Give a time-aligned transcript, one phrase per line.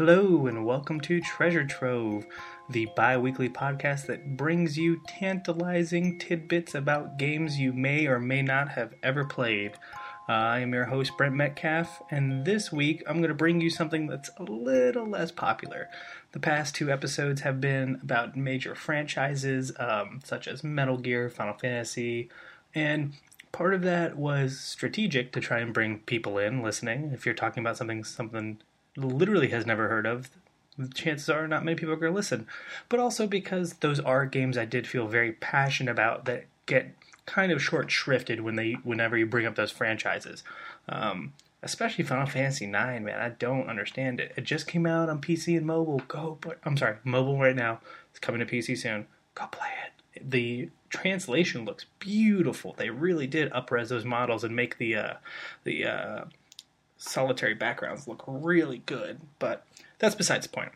[0.00, 2.24] Hello, and welcome to Treasure Trove,
[2.70, 8.40] the bi weekly podcast that brings you tantalizing tidbits about games you may or may
[8.40, 9.72] not have ever played.
[10.26, 13.68] Uh, I am your host, Brent Metcalf, and this week I'm going to bring you
[13.68, 15.90] something that's a little less popular.
[16.32, 21.58] The past two episodes have been about major franchises, um, such as Metal Gear, Final
[21.58, 22.30] Fantasy,
[22.74, 23.12] and
[23.52, 27.10] part of that was strategic to try and bring people in listening.
[27.12, 28.60] If you're talking about something something
[28.96, 30.30] literally has never heard of,
[30.94, 32.46] chances are not many people are going to listen.
[32.88, 36.94] But also because those are games I did feel very passionate about that get
[37.26, 40.42] kind of short shrifted when they whenever you bring up those franchises.
[40.88, 43.20] Um, especially Final Fantasy IX, man.
[43.20, 44.32] I don't understand it.
[44.36, 46.02] It just came out on PC and mobile.
[46.08, 47.80] Go, but I'm sorry, mobile right now.
[48.10, 49.06] It's coming to PC soon.
[49.34, 50.30] Go play it.
[50.30, 52.74] The translation looks beautiful.
[52.76, 55.14] They really did upres those models and make the uh,
[55.64, 56.24] the uh,
[57.00, 59.20] solitary backgrounds look really good.
[59.38, 59.64] But
[59.98, 60.72] that's besides the point.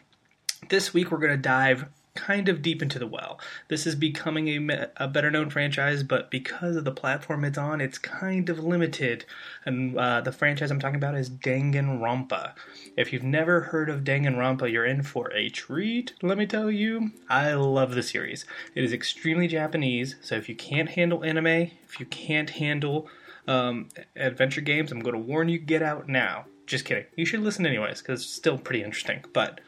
[0.70, 3.41] This week we're going to dive kind of deep into the well.
[3.69, 7.80] This is becoming a, a, better known franchise, but because of the platform it's on,
[7.80, 9.25] it's kind of limited.
[9.67, 12.52] And uh, the franchise I'm talking about is Danganronpa.
[12.97, 17.11] If you've never heard of Danganronpa, you're in for a treat, let me tell you.
[17.28, 18.47] I love the series.
[18.77, 23.08] It is extremely Japanese, so if you can't handle anime, if you can't handle
[23.47, 26.47] um, adventure games, I'm going to warn you get out now.
[26.67, 27.05] Just kidding.
[27.17, 29.25] You should listen anyways, because it's still pretty interesting.
[29.33, 29.61] But,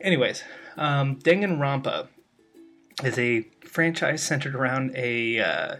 [0.00, 0.42] anyways,
[0.76, 2.08] um, Danganronpa
[3.04, 5.76] is a franchise centered around a uh,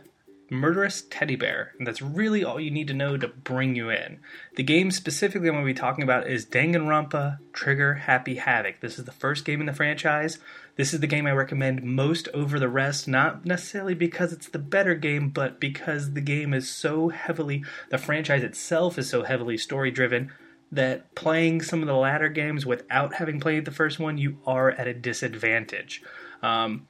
[0.51, 4.21] murderous teddy bear, and that's really all you need to know to bring you in.
[4.57, 8.81] The game specifically I'm going to be talking about is Danganronpa Trigger Happy Havoc.
[8.81, 10.39] This is the first game in the franchise.
[10.77, 14.59] This is the game I recommend most over the rest, not necessarily because it's the
[14.59, 19.59] better game, but because the game is so heavily, the franchise itself is so heavily
[19.59, 20.31] story driven
[20.71, 24.71] that playing some of the latter games without having played the first one, you are
[24.71, 26.03] at a disadvantage.
[26.43, 26.87] Um,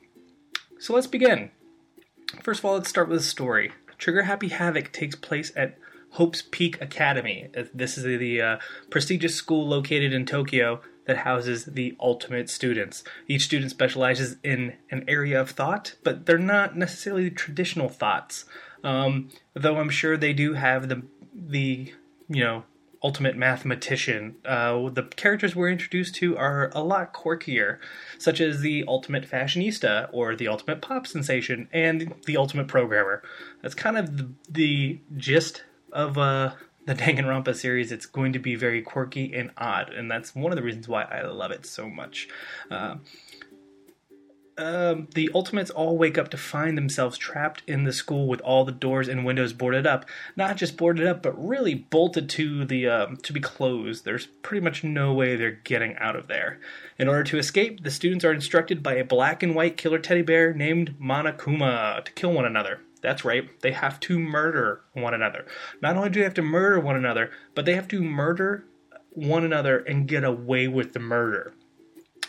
[0.78, 1.50] so let's begin.
[2.42, 3.72] First of all, let's start with a story.
[3.96, 5.78] Trigger Happy Havoc takes place at
[6.10, 7.48] Hope's Peak Academy.
[7.74, 8.58] This is the uh,
[8.90, 13.02] prestigious school located in Tokyo that houses the ultimate students.
[13.26, 18.44] Each student specializes in an area of thought, but they're not necessarily traditional thoughts.
[18.84, 21.02] Um, though I'm sure they do have the
[21.34, 21.92] the
[22.28, 22.64] you know
[23.02, 24.36] ultimate mathematician.
[24.44, 27.78] Uh, the characters we're introduced to are a lot quirkier,
[28.18, 33.22] such as the ultimate fashionista or the ultimate pop sensation and the ultimate programmer.
[33.62, 36.54] That's kind of the, the gist of uh,
[36.86, 37.92] the Danganronpa series.
[37.92, 41.02] It's going to be very quirky and odd, and that's one of the reasons why
[41.04, 42.28] I love it so much.
[42.70, 42.96] Uh,
[44.58, 48.64] um, the Ultimates all wake up to find themselves trapped in the school with all
[48.64, 50.04] the doors and windows boarded up.
[50.36, 54.04] Not just boarded up, but really bolted to the um, to be closed.
[54.04, 56.58] There's pretty much no way they're getting out of there.
[56.98, 60.22] In order to escape, the students are instructed by a black and white killer teddy
[60.22, 62.80] bear named Monokuma to kill one another.
[63.00, 65.46] That's right, they have to murder one another.
[65.80, 68.64] Not only do they have to murder one another, but they have to murder
[69.10, 71.54] one another and get away with the murder.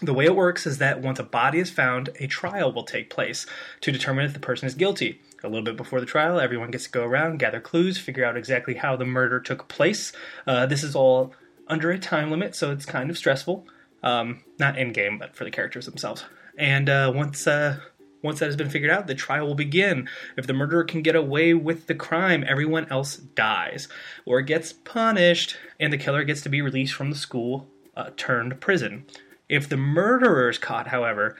[0.01, 3.09] The way it works is that once a body is found, a trial will take
[3.09, 3.45] place
[3.81, 5.21] to determine if the person is guilty.
[5.43, 8.37] A little bit before the trial, everyone gets to go around, gather clues, figure out
[8.37, 10.13] exactly how the murder took place.
[10.47, 11.33] Uh, this is all
[11.67, 13.67] under a time limit, so it's kind of stressful.
[14.01, 16.23] Um, not in game, but for the characters themselves.
[16.57, 17.79] And uh, once uh,
[18.21, 20.09] once that has been figured out, the trial will begin.
[20.37, 23.87] If the murderer can get away with the crime, everyone else dies
[24.25, 28.59] or gets punished, and the killer gets to be released from the school uh, turned
[28.59, 29.05] prison.
[29.49, 31.35] If the murderer is caught, however,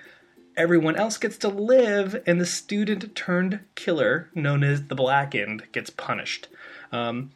[0.57, 5.91] everyone else gets to live, and the student turned killer, known as the Blackened, gets
[5.91, 6.47] punished.
[6.91, 7.31] Um,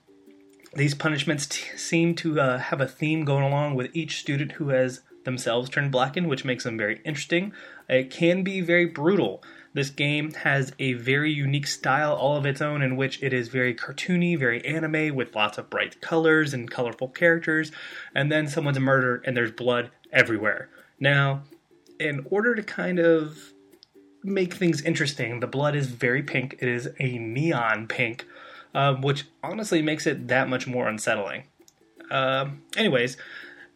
[0.76, 4.70] these punishments t- seem to uh, have a theme going along with each student who
[4.70, 7.54] has themselves turned blackened, which makes them very interesting.
[7.88, 9.44] It can be very brutal.
[9.74, 13.48] This game has a very unique style all of its own, in which it is
[13.48, 17.72] very cartoony, very anime, with lots of bright colors and colorful characters.
[18.14, 20.70] And then someone's murdered, and there's blood everywhere.
[21.00, 21.44] Now,
[22.00, 23.38] in order to kind of
[24.24, 26.56] make things interesting, the blood is very pink.
[26.60, 28.26] It is a neon pink,
[28.74, 31.44] uh, which honestly makes it that much more unsettling.
[32.10, 33.18] Uh, anyways,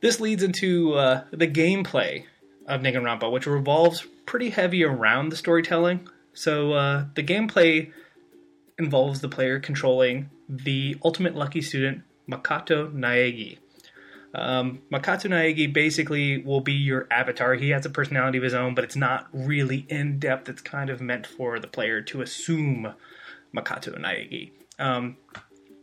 [0.01, 2.25] this leads into uh, the gameplay
[2.67, 6.07] of Danganronpa, which revolves pretty heavy around the storytelling.
[6.33, 7.91] So uh, the gameplay
[8.77, 13.57] involves the player controlling the ultimate lucky student, Makoto Naegi.
[14.33, 17.55] Um, Makoto Naegi basically will be your avatar.
[17.55, 20.49] He has a personality of his own, but it's not really in depth.
[20.49, 22.93] It's kind of meant for the player to assume
[23.55, 24.51] Makoto Naegi.
[24.79, 25.17] Um,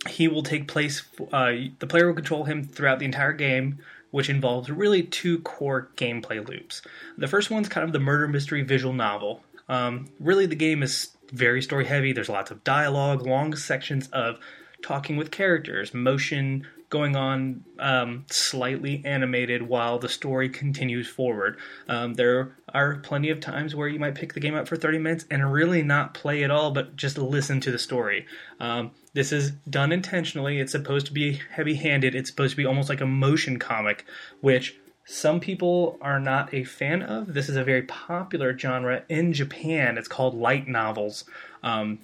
[0.08, 1.02] he will take place.
[1.32, 3.78] Uh, the player will control him throughout the entire game,
[4.10, 6.82] which involves really two core gameplay loops.
[7.16, 9.42] The first one's kind of the murder mystery visual novel.
[9.68, 12.12] Um, really, the game is very story heavy.
[12.12, 14.38] There's lots of dialogue, long sections of
[14.82, 21.58] talking with characters, motion going on um, slightly animated while the story continues forward.
[21.88, 24.98] Um, there are plenty of times where you might pick the game up for 30
[24.98, 28.26] minutes and really not play at all, but just listen to the story.
[28.60, 30.60] Um, this is done intentionally.
[30.60, 34.06] It's supposed to be heavy handed, it's supposed to be almost like a motion comic,
[34.40, 37.34] which some people are not a fan of.
[37.34, 39.98] This is a very popular genre in Japan.
[39.98, 41.24] It's called light novels.
[41.64, 41.98] Um,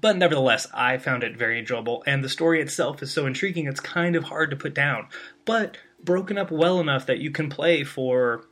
[0.00, 3.80] but nevertheless, I found it very enjoyable, and the story itself is so intriguing it's
[3.80, 5.08] kind of hard to put down,
[5.44, 8.44] but broken up well enough that you can play for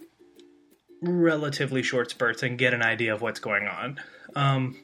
[1.03, 4.01] relatively short spurts and get an idea of what's going on.
[4.35, 4.77] Um,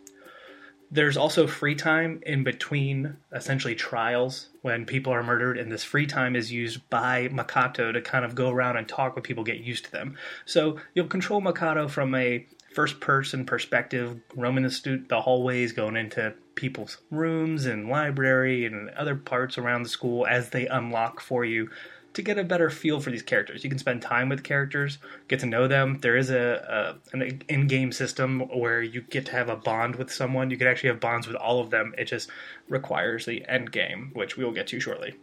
[0.91, 6.07] there's also free time in between essentially trials when people are murdered, and this free
[6.07, 9.59] time is used by Makoto to kind of go around and talk with people, get
[9.59, 10.17] used to them.
[10.47, 15.97] So you'll control Makoto from a first person perspective, roaming the, stu- the hallways, going
[15.97, 21.45] into people's rooms and library and other parts around the school as they unlock for
[21.45, 21.69] you
[22.13, 23.63] to get a better feel for these characters.
[23.63, 25.99] You can spend time with characters, get to know them.
[26.01, 30.13] There is a, a an in-game system where you get to have a bond with
[30.13, 30.51] someone.
[30.51, 31.95] You can actually have bonds with all of them.
[31.97, 32.29] It just
[32.69, 35.15] requires the end game, which we will get to shortly.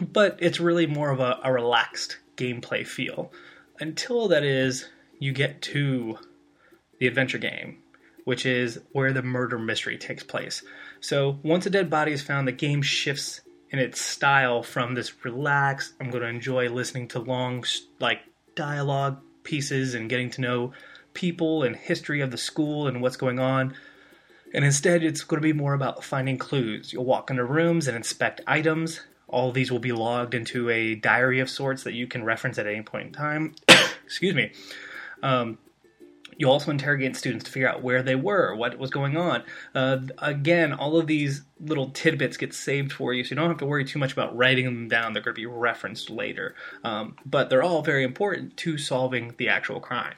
[0.00, 3.32] But it's really more of a, a relaxed gameplay feel
[3.80, 6.18] until that is you get to
[6.98, 7.78] the adventure game,
[8.24, 10.62] which is where the murder mystery takes place.
[11.00, 13.40] So once a dead body is found, the game shifts
[13.70, 17.64] in its style from this relaxed, I'm going to enjoy listening to long,
[17.98, 18.20] like,
[18.54, 20.72] dialogue pieces and getting to know
[21.14, 23.74] people and history of the school and what's going on.
[24.54, 26.92] And instead, it's going to be more about finding clues.
[26.92, 29.00] You'll walk into rooms and inspect items.
[29.28, 32.66] All these will be logged into a diary of sorts that you can reference at
[32.66, 33.54] any point in time.
[34.04, 34.52] Excuse me.
[35.22, 35.58] Um,
[36.38, 39.42] you also interrogate students to figure out where they were, what was going on.
[39.74, 43.58] Uh, again, all of these little tidbits get saved for you, so you don't have
[43.58, 45.12] to worry too much about writing them down.
[45.12, 46.54] They're going to be referenced later.
[46.84, 50.16] Um, but they're all very important to solving the actual crime.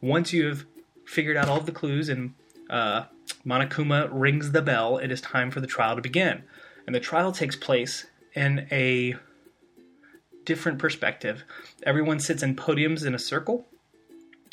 [0.00, 0.66] Once you've
[1.06, 2.34] figured out all the clues and
[2.68, 3.04] uh,
[3.46, 6.42] Monokuma rings the bell, it is time for the trial to begin.
[6.86, 9.14] And the trial takes place in a
[10.44, 11.44] different perspective.
[11.84, 13.66] Everyone sits in podiums in a circle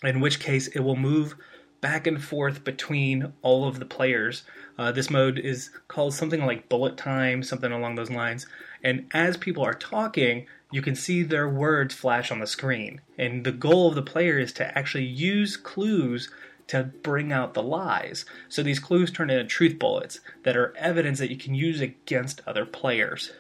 [0.04, 1.36] in which case it will move
[1.82, 4.44] back and forth between all of the players.
[4.78, 8.46] Uh, this mode is called something like bullet time, something along those lines.
[8.84, 13.02] And as people are talking, you can see their words flash on the screen.
[13.18, 16.32] And the goal of the player is to actually use clues
[16.68, 18.26] to bring out the lies.
[18.48, 22.42] So these clues turn into truth bullets that are evidence that you can use against
[22.48, 23.32] other players.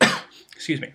[0.52, 0.94] Excuse me.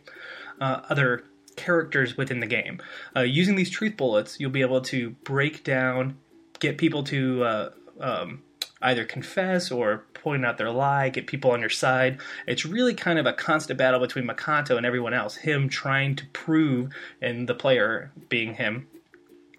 [0.60, 1.26] Uh, other
[1.60, 2.82] characters within the game.
[3.16, 6.18] Uh, using these truth bullets, you'll be able to break down,
[6.60, 7.70] get people to uh,
[8.00, 8.42] um,
[8.82, 12.20] either confess or point out their lie, get people on your side.
[12.48, 15.36] It's really kind of a constant battle between Makoto and everyone else.
[15.36, 16.92] Him trying to prove,
[17.22, 18.88] and the player being him,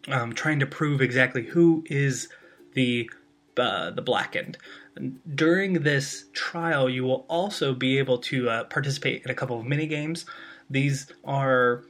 [0.09, 2.29] um, trying to prove exactly who is
[2.75, 3.11] the
[3.57, 4.57] uh, the blackened.
[5.35, 9.67] During this trial, you will also be able to uh, participate in a couple of
[9.67, 10.25] mini games.
[10.71, 11.85] These are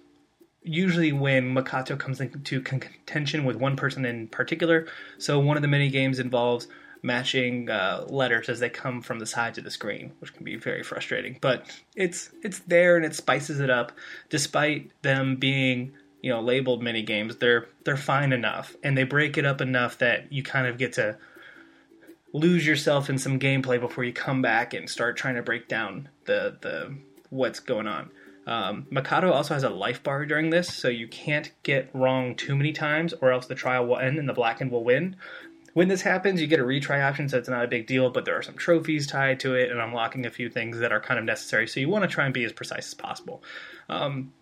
[0.63, 4.87] usually when Makoto comes into contention with one person in particular.
[5.19, 6.69] So one of the mini games involves
[7.03, 10.57] matching uh, letters as they come from the sides of the screen, which can be
[10.57, 11.39] very frustrating.
[11.41, 13.93] But it's it's there and it spices it up,
[14.29, 17.37] despite them being you know labeled mini games.
[17.37, 20.93] They're they're fine enough, and they break it up enough that you kind of get
[20.95, 21.17] to
[22.33, 26.09] lose yourself in some gameplay before you come back and start trying to break down
[26.27, 26.97] the the
[27.31, 28.11] what's going on.
[28.51, 32.57] Um, Makoto also has a life bar during this, so you can't get wrong too
[32.57, 35.17] many times, or else the trial will end and the blackened will win.
[35.73, 38.25] When this happens, you get a retry option, so it's not a big deal, but
[38.25, 41.21] there are some trophies tied to it and unlocking a few things that are kind
[41.21, 43.41] of necessary, so you want to try and be as precise as possible.
[43.89, 44.33] Um,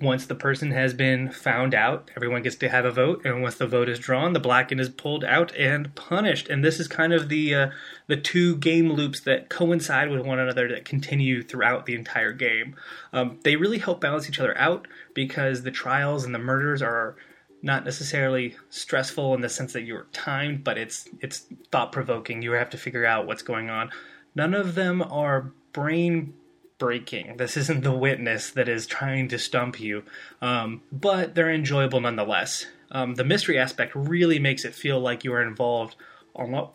[0.00, 3.56] once the person has been found out, everyone gets to have a vote, and once
[3.56, 6.48] the vote is drawn, the blackened is pulled out and punished.
[6.48, 7.70] And this is kind of the uh,
[8.06, 12.76] the two game loops that coincide with one another that continue throughout the entire game.
[13.12, 17.16] Um, they really help balance each other out because the trials and the murders are
[17.60, 22.42] not necessarily stressful in the sense that you're timed, but it's it's thought provoking.
[22.42, 23.90] You have to figure out what's going on.
[24.34, 26.34] None of them are brain
[26.78, 27.36] breaking.
[27.36, 30.04] This isn't the witness that is trying to stump you,
[30.40, 32.66] um, but they're enjoyable nonetheless.
[32.90, 35.96] Um, the mystery aspect really makes it feel like you are involved
[36.38, 36.74] al-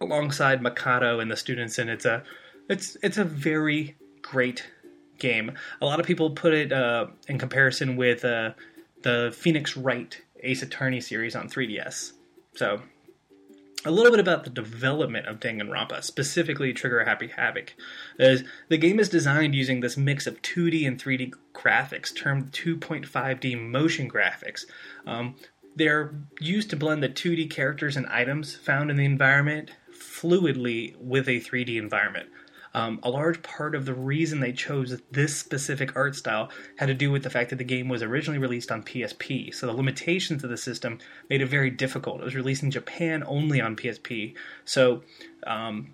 [0.00, 2.22] alongside Mikado and the students, and it's a
[2.68, 4.66] it's it's a very great
[5.18, 5.52] game.
[5.80, 8.52] A lot of people put it uh, in comparison with uh,
[9.02, 12.12] the Phoenix Wright Ace Attorney series on 3DS.
[12.54, 12.82] So,
[13.84, 17.74] a little bit about the development of Danganronpa, specifically Trigger Happy Havoc.
[18.18, 23.60] Is the game is designed using this mix of 2D and 3D graphics, termed 2.5D
[23.60, 24.64] motion graphics.
[25.06, 25.36] Um,
[25.74, 31.28] they're used to blend the 2D characters and items found in the environment fluidly with
[31.28, 32.28] a 3D environment.
[32.74, 36.94] Um, a large part of the reason they chose this specific art style had to
[36.94, 40.42] do with the fact that the game was originally released on PSP, so the limitations
[40.42, 40.98] of the system
[41.28, 42.20] made it very difficult.
[42.20, 45.02] It was released in Japan only on PSP, so
[45.46, 45.92] um,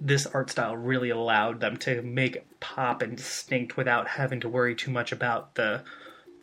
[0.00, 4.48] this art style really allowed them to make it pop and distinct without having to
[4.48, 5.84] worry too much about the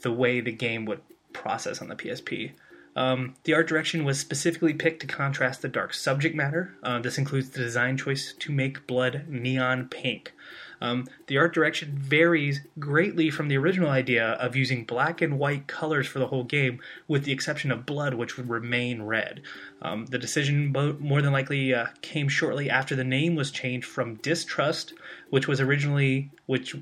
[0.01, 1.01] the way the game would
[1.33, 2.53] process on the PSP.
[2.95, 6.75] Um, the art direction was specifically picked to contrast the dark subject matter.
[6.83, 10.33] Uh, this includes the design choice to make blood neon pink.
[10.81, 15.67] Um, the art direction varies greatly from the original idea of using black and white
[15.67, 19.41] colors for the whole game, with the exception of blood, which would remain red.
[19.81, 24.15] Um, the decision more than likely uh, came shortly after the name was changed from
[24.15, 24.93] Distrust,
[25.29, 26.75] which was originally which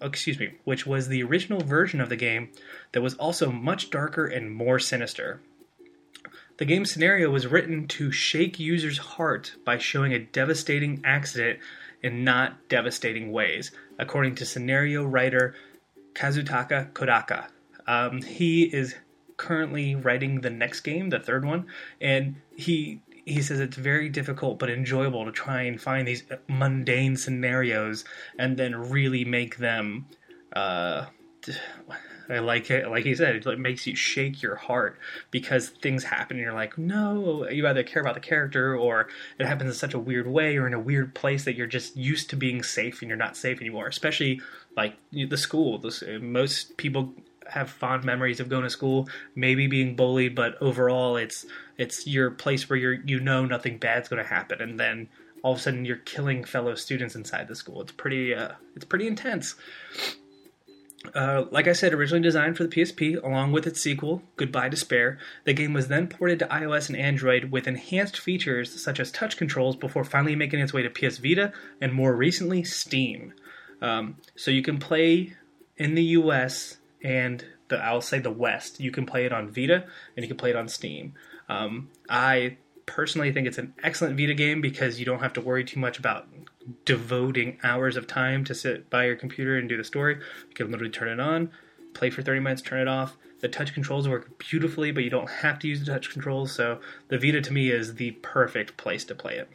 [0.00, 2.50] excuse me, which was the original version of the game
[2.90, 5.40] that was also much darker and more sinister.
[6.58, 11.60] The game scenario was written to shake users' heart by showing a devastating accident
[12.02, 15.54] in not devastating ways, according to scenario writer
[16.14, 17.46] Kazutaka Kodaka.
[17.86, 18.94] Um, he is
[19.36, 21.66] currently writing the next game, the third one,
[22.00, 27.16] and he he says it's very difficult but enjoyable to try and find these mundane
[27.16, 28.04] scenarios
[28.36, 30.06] and then really make them
[30.54, 31.06] uh,
[32.28, 32.88] I like it.
[32.88, 34.98] Like he said, it makes you shake your heart
[35.30, 39.46] because things happen and you're like, no, you either care about the character or it
[39.46, 42.30] happens in such a weird way or in a weird place that you're just used
[42.30, 43.86] to being safe and you're not safe anymore.
[43.86, 44.40] Especially
[44.76, 45.82] like the school.
[46.20, 47.14] most people
[47.48, 51.44] have fond memories of going to school, maybe being bullied, but overall, it's
[51.76, 55.08] it's your place where you're you know nothing bad's going to happen, and then
[55.42, 57.82] all of a sudden you're killing fellow students inside the school.
[57.82, 59.54] It's pretty uh, it's pretty intense.
[61.14, 65.18] Uh, like I said, originally designed for the PSP, along with its sequel, Goodbye Despair,
[65.44, 69.36] the game was then ported to iOS and Android with enhanced features such as touch
[69.36, 73.34] controls before finally making its way to PS Vita and more recently Steam.
[73.80, 75.34] Um, so you can play
[75.76, 78.80] in the US and the I'll say the West.
[78.80, 79.84] You can play it on Vita
[80.16, 81.14] and you can play it on Steam.
[81.48, 85.64] Um, I personally think it's an excellent Vita game because you don't have to worry
[85.64, 86.28] too much about
[86.84, 90.16] devoting hours of time to sit by your computer and do the story.
[90.16, 91.50] You can literally turn it on,
[91.94, 93.16] play for 30 minutes, turn it off.
[93.40, 96.80] The touch controls work beautifully, but you don't have to use the touch controls, so
[97.08, 99.48] the Vita to me is the perfect place to play it.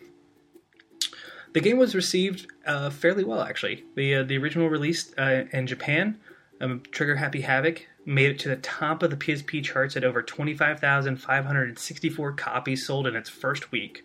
[1.54, 3.86] The game was received uh, fairly well, actually.
[3.96, 6.20] The uh, the original release uh, in Japan,
[6.60, 10.22] um, Trigger Happy Havoc, made it to the top of the PSP charts at over
[10.22, 14.04] 25,564 copies sold in its first week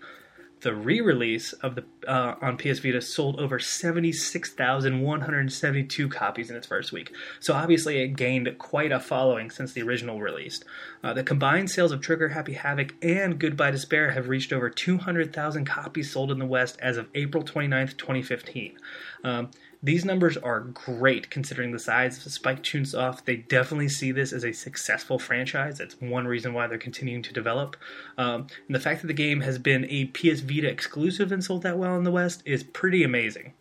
[0.63, 6.93] the re-release of the uh, on PS Vita sold over 76,172 copies in its first
[6.93, 7.13] week.
[7.41, 10.63] So obviously it gained quite a following since the original release.
[11.03, 15.65] Uh, the combined sales of Trigger Happy Havoc and Goodbye Despair have reached over 200,000
[15.65, 18.79] copies sold in the West as of April 29th, 2015.
[19.25, 19.51] Um,
[19.83, 23.25] these numbers are great considering the size of Spike Chunsoft.
[23.25, 25.79] They definitely see this as a successful franchise.
[25.79, 27.77] That's one reason why they're continuing to develop.
[28.17, 31.63] Um, and the fact that the game has been a PS Vita exclusive and sold
[31.63, 33.55] that well in the West is pretty amazing.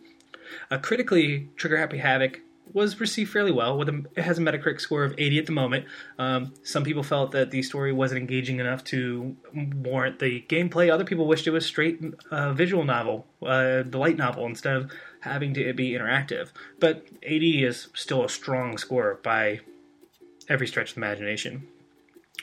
[0.69, 2.41] Uh, critically, Trigger Happy Havoc
[2.73, 3.77] was received fairly well.
[3.77, 5.85] With a, it has a Metacritic score of 80 at the moment.
[6.17, 10.91] Um, some people felt that the story wasn't engaging enough to warrant the gameplay.
[10.91, 14.91] Other people wished it was straight uh, visual novel, uh, the light novel, instead of
[15.21, 16.49] having to be interactive.
[16.79, 19.61] But 80 is still a strong score by
[20.49, 21.67] every stretch of the imagination.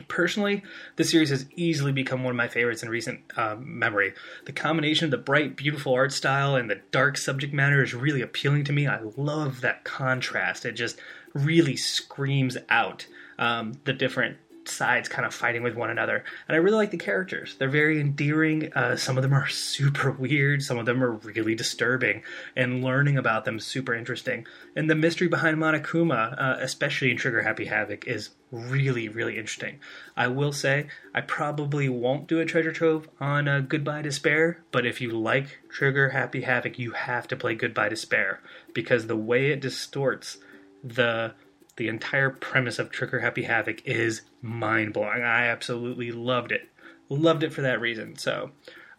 [0.06, 0.62] Personally,
[0.94, 4.14] the series has easily become one of my favorites in recent uh, memory.
[4.44, 8.22] The combination of the bright, beautiful art style and the dark subject matter is really
[8.22, 8.86] appealing to me.
[8.86, 10.64] I love that contrast.
[10.64, 10.98] It just
[11.34, 13.06] really screams out
[13.38, 14.36] um, the different
[14.68, 16.24] sides kind of fighting with one another.
[16.46, 17.56] And I really like the characters.
[17.58, 18.72] They're very endearing.
[18.72, 20.62] Uh, some of them are super weird.
[20.62, 22.22] Some of them are really disturbing.
[22.56, 24.46] And learning about them super interesting.
[24.76, 29.78] And the mystery behind Monokuma, uh, especially in Trigger Happy Havoc, is really, really interesting.
[30.16, 34.86] I will say, I probably won't do a treasure trove on uh, Goodbye Despair, but
[34.86, 38.40] if you like Trigger Happy Havoc, you have to play Goodbye Despair
[38.72, 40.38] because the way it distorts
[40.82, 41.34] the
[41.78, 45.22] the entire premise of Trigger Happy Havoc is mind blowing.
[45.22, 46.68] I absolutely loved it.
[47.08, 48.16] Loved it for that reason.
[48.16, 48.50] So,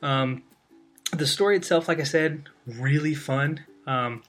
[0.02, 0.42] um,
[1.12, 3.66] the story itself, like I said, really fun.
[3.86, 4.24] Um,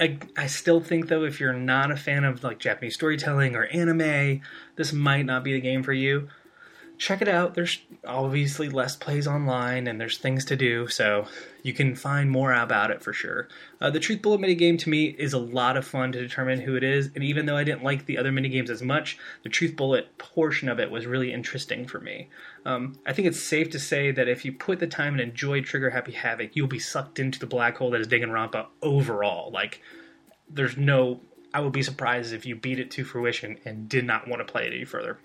[0.00, 3.66] I, I still think though, if you're not a fan of like Japanese storytelling or
[3.66, 4.40] anime,
[4.76, 6.28] this might not be the game for you.
[7.02, 7.54] Check it out.
[7.54, 11.26] There's obviously less plays online and there's things to do, so
[11.64, 13.48] you can find more about it for sure.
[13.80, 16.60] Uh, the Truth Bullet mini game to me is a lot of fun to determine
[16.60, 19.18] who it is, and even though I didn't like the other mini games as much,
[19.42, 22.28] the Truth Bullet portion of it was really interesting for me.
[22.64, 25.60] Um, I think it's safe to say that if you put the time and enjoy
[25.60, 29.50] Trigger Happy Havoc, you'll be sucked into the black hole that is Danganronpa overall.
[29.50, 29.80] Like,
[30.48, 31.20] there's no.
[31.52, 34.50] I would be surprised if you beat it to fruition and did not want to
[34.50, 35.18] play it any further.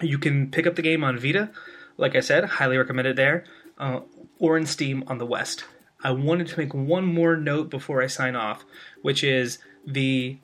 [0.00, 1.50] You can pick up the game on Vita,
[1.96, 3.44] like I said, highly recommend it there,
[3.78, 4.00] uh,
[4.38, 5.64] or in Steam on the West.
[6.02, 8.64] I wanted to make one more note before I sign off,
[9.02, 10.38] which is the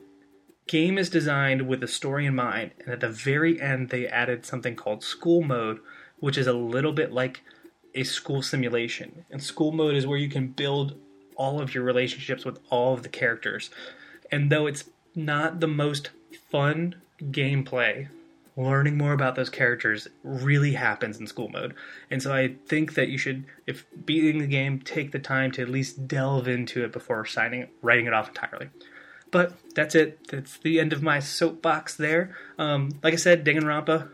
[0.67, 4.45] game is designed with a story in mind, and at the very end, they added
[4.45, 5.79] something called school mode,
[6.19, 7.41] which is a little bit like
[7.95, 9.25] a school simulation.
[9.31, 10.95] And school mode is where you can build
[11.35, 13.69] all of your relationships with all of the characters.
[14.31, 16.11] And though it's not the most
[16.51, 18.09] fun gameplay,
[18.57, 21.75] learning more about those characters really happens in school mode.
[22.09, 25.61] And so I think that you should, if beating the game, take the time to
[25.61, 28.69] at least delve into it before signing, writing it off entirely.
[29.29, 30.27] But that's it.
[30.29, 32.35] That's the end of my soapbox there.
[32.57, 34.09] Um, like I said, Danganronpa,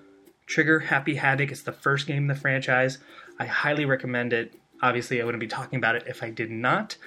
[0.45, 2.97] Trigger Happy Havoc is the first game in the franchise.
[3.39, 4.53] I highly recommend it.
[4.83, 6.97] Obviously, I wouldn't be talking about it if I did not.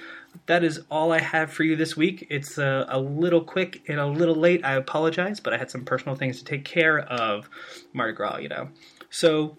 [0.47, 2.27] That is all I have for you this week.
[2.31, 4.65] It's a, a little quick and a little late.
[4.65, 7.51] I apologize, but I had some personal things to take care of.
[7.93, 8.71] Mardi Gras, you know.
[9.11, 9.59] So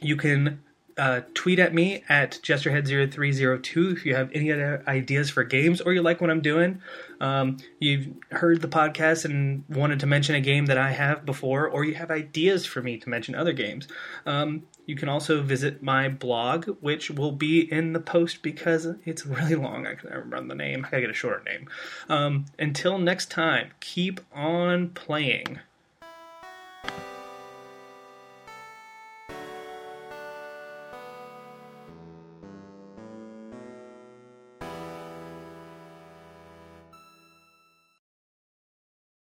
[0.00, 0.60] you can
[0.96, 5.92] uh, tweet at me at jesterhead0302 if you have any other ideas for games or
[5.92, 6.80] you like what I'm doing.
[7.20, 11.68] Um, you've heard the podcast and wanted to mention a game that I have before,
[11.68, 13.88] or you have ideas for me to mention other games.
[14.26, 19.26] Um, you can also visit my blog, which will be in the post because it's
[19.26, 19.86] really long.
[19.86, 20.84] I can't remember the name.
[20.84, 21.68] I gotta get a shorter name.
[22.08, 25.60] Um, until next time, keep on playing.